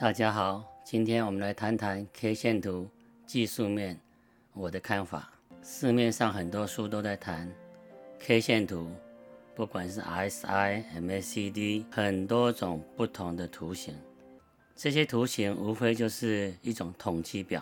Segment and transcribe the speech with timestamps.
[0.00, 2.88] 大家好，今天我们来谈谈 K 线图
[3.26, 3.98] 技术面
[4.52, 5.28] 我的看法。
[5.60, 7.52] 市面上很多书都在谈
[8.20, 8.92] K 线图，
[9.56, 13.92] 不管是 RSI、MACD，很多种不同的图形。
[14.76, 17.60] 这些图形无非就是一种统计表，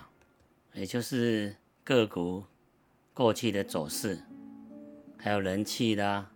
[0.75, 2.45] 也就是个股
[3.15, 4.19] 过去的走势，
[5.17, 6.31] 还有人气啦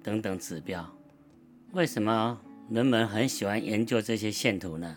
[0.00, 0.88] 等等指标。
[1.72, 2.40] 为什么
[2.70, 4.96] 人们很喜欢研究这些线图呢？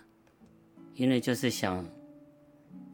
[0.95, 1.83] 因为就是想，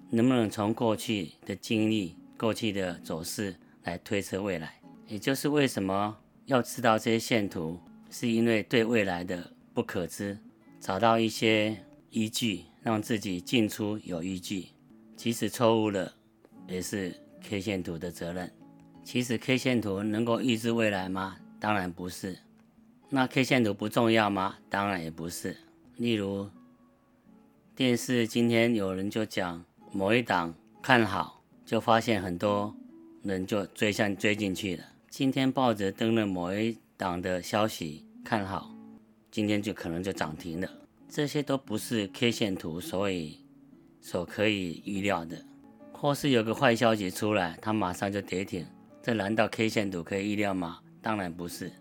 [0.10, 7.78] 能不能从过去的经历、过去的走势来推测未来，也就是为什么要知道这些线图，
[8.10, 10.38] 是因为对未来的不可知，
[10.80, 11.78] 找到一些
[12.10, 14.68] 依据，让自己进出有依据，
[15.18, 16.14] 即使错误了，
[16.70, 18.50] 也是 K 线图的责任。
[19.04, 21.38] 其实 K 线图能够预知未来吗？
[21.60, 22.38] 当然不是。
[23.10, 24.56] 那 K 线图不重要吗？
[24.70, 25.58] 当然也不是。
[25.98, 26.50] 例如。
[27.80, 32.76] 电视今天有人就讲某一档看好，就发现很多
[33.24, 34.84] 人就追上追进去了。
[35.10, 38.70] 今天报纸登了某一档的消息看好，
[39.32, 40.70] 今天就可能就涨停了。
[41.08, 43.40] 这些都不是 K 线图所以
[44.02, 45.42] 所可以预料的，
[45.94, 48.66] 或是有个坏消息出来，它马上就跌停，
[49.02, 50.82] 这难道 K 线图可以预料吗？
[51.02, 51.72] 当然不是。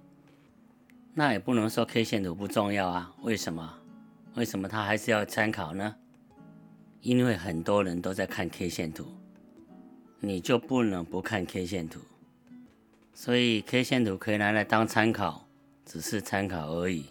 [1.12, 3.12] 那也不能说 K 线图不重要啊？
[3.22, 3.78] 为什么？
[4.39, 5.97] 为什么他还是要参考呢？
[7.00, 9.05] 因为很多人都在看 K 线图，
[10.20, 11.98] 你就不能不看 K 线图。
[13.12, 15.48] 所以 K 线图可以拿来当参考，
[15.84, 17.06] 只是参考而已。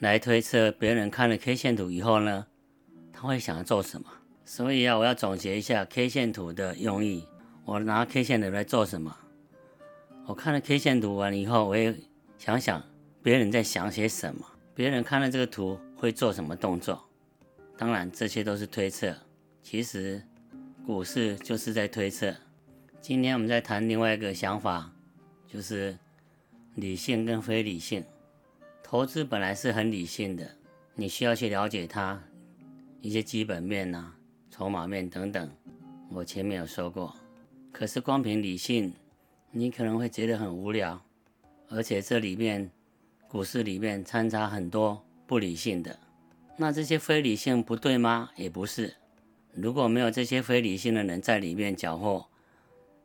[0.00, 2.44] 来推测别人看了 K 线图以后呢，
[3.12, 4.08] 他会想要做什么？
[4.44, 7.24] 所以啊，我要总结一下 K 线图的用意。
[7.64, 9.16] 我拿 K 线图来做什么？
[10.26, 11.94] 我看了 K 线图完以后，我也
[12.36, 12.82] 想想
[13.22, 14.44] 别人在想些什么。
[14.74, 15.78] 别人看了这个图。
[16.02, 17.00] 会做什么动作？
[17.78, 19.14] 当然，这些都是推测。
[19.62, 20.20] 其实，
[20.84, 22.34] 股市就是在推测。
[23.00, 24.92] 今天我们在谈另外一个想法，
[25.46, 25.96] 就是
[26.74, 28.04] 理性跟非理性。
[28.82, 30.50] 投资本来是很理性的，
[30.96, 32.20] 你需要去了解它
[33.00, 34.12] 一些基本面呐、
[34.50, 35.48] 筹码面等等。
[36.10, 37.14] 我前面有说过。
[37.70, 38.92] 可是光凭理性，
[39.52, 41.00] 你可能会觉得很无聊，
[41.68, 42.68] 而且这里面
[43.28, 45.00] 股市里面掺杂很多。
[45.26, 45.98] 不理性的，
[46.56, 48.30] 那这些非理性不对吗？
[48.36, 48.94] 也不是。
[49.54, 52.26] 如果没有这些非理性的人在里面搅和，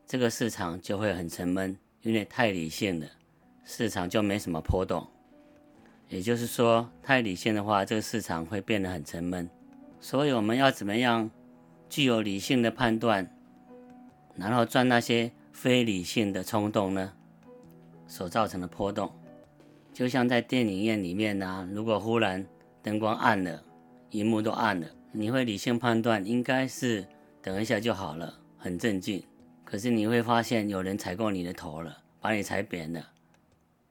[0.06, 3.06] 这个市场就会很沉闷，因为太理性了，
[3.64, 5.06] 市场就没什么波动。
[6.08, 9.48] 也就是说，太理性的话，这个市场会变得很沉闷。
[10.00, 11.30] 所以我们要怎么样
[11.90, 13.30] 具有理性的判断，
[14.34, 17.12] 然后赚那些非理性的冲动呢？
[18.06, 19.12] 所造成的波动。
[19.98, 22.46] 就像在电影院里面呢，如果忽然
[22.84, 23.60] 灯光暗了，
[24.10, 27.04] 荧幕都暗了，你会理性判断应该是
[27.42, 29.24] 等一下就好了，很镇静。
[29.64, 33.04] 可是你会发现有人踩过你的头了，把你踩扁了。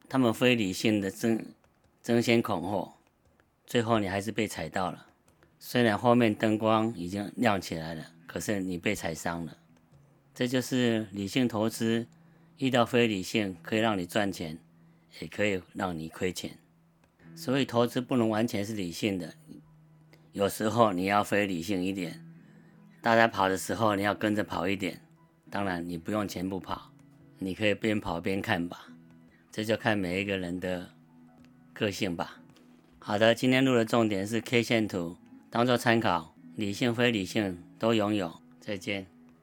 [0.08, 1.46] 他们非理性的争
[2.02, 2.94] 争先恐后，
[3.66, 5.08] 最后你还是被踩到了。
[5.60, 9.58] 虽然后面灯光已经亮起来了，可是你被踩伤了。
[10.34, 12.08] 这就是理性投资
[12.60, 14.58] 遇到非理性可以让你赚钱。
[15.20, 16.58] 也可以让你亏钱，
[17.36, 19.34] 所以投资不能完全是理性的，
[20.32, 22.24] 有时候你要非理性一点。
[23.02, 25.00] 大家跑的时候，你要跟着跑一点。
[25.50, 26.92] 当然，你不用全部跑，
[27.40, 28.88] 你可以边跑边看吧。
[29.52, 30.90] 这就看每一个人的
[31.74, 32.42] 个性吧。
[33.00, 35.16] 好的，今天录的重点是 K 线图，
[35.50, 38.42] 当做参考，理性非理性都拥有。
[38.60, 39.08] 再见。